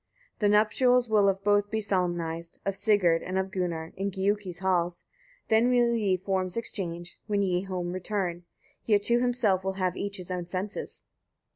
42. 0.39 0.39
The 0.45 0.49
nuptials 0.57 1.09
will 1.09 1.29
of 1.29 1.43
both 1.43 1.69
be 1.69 1.79
solemnized, 1.79 2.57
of 2.65 2.75
Sigurd 2.75 3.21
and 3.21 3.37
of 3.37 3.51
Gunnar, 3.51 3.93
in 3.95 4.09
Giuki's 4.09 4.57
halls; 4.57 5.03
then 5.47 5.69
will 5.69 5.93
ye 5.93 6.17
forms 6.17 6.57
exchange, 6.57 7.19
when 7.27 7.43
ye 7.43 7.61
home 7.65 7.91
return; 7.91 8.43
yet 8.83 9.03
to 9.03 9.19
himself 9.19 9.63
will 9.63 9.73
have 9.73 9.95
each 9.95 10.17
his 10.17 10.31
own 10.31 10.47
senses. 10.47 11.03